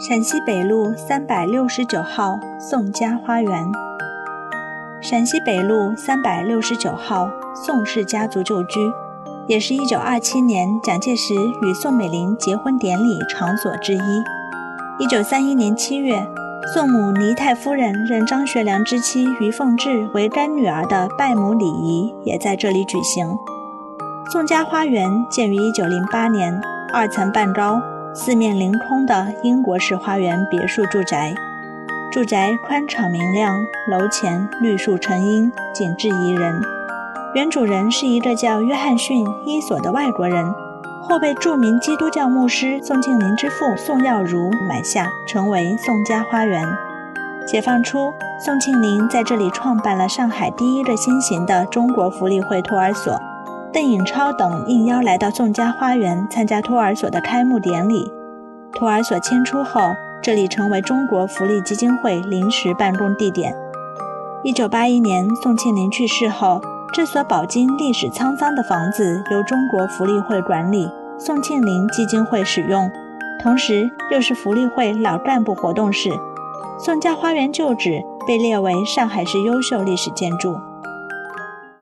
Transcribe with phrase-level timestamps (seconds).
[0.00, 3.66] 陕西北路三百六十九号宋家花园。
[5.00, 8.78] 陕西北路三百六十九号宋氏家族旧居，
[9.48, 14.22] 也是一九二七年蒋介石与宋美龄结婚典礼场所之一。
[15.00, 16.24] 一九三一年七月，
[16.72, 23.26] 宋母倪太夫人认张学良之妻于凤至为干女儿的拜母礼仪也在这里举行。
[24.30, 26.60] 宋家花园建于一九零八年，
[26.92, 27.82] 二层半高。
[28.14, 31.34] 四面临空的英国式花园别墅住宅，
[32.10, 33.56] 住宅宽敞明亮，
[33.90, 36.60] 楼前绿树成荫，景致宜人。
[37.34, 40.52] 原主人是一个叫约翰逊·伊索的外国人，
[41.02, 46.66] 后被著名基督教牧师宋庆龄之父宋耀如买下，成为宋家花园。
[47.46, 48.12] 解放初，
[48.44, 53.20] 宋庆龄在这里创办了上海第一个新型的中国福利会托儿所。
[53.72, 58.10] 邓颖超等应邀来到宋家花园参加托儿所的开幕典礼。
[58.72, 59.80] 托儿所迁出后，
[60.22, 63.54] 这里成为中国福利基金会临时办公地点。
[64.42, 66.60] 一九八一年，宋庆龄去世后，
[66.92, 72.90] 这所饱经历史沧桑的房子由中国福利会管理，宋庆龄基金会使用，
[73.42, 76.10] 同时又是福利会老干部活动室。
[76.78, 80.56] 宋家花园旧址被列为上海市优秀历史建筑。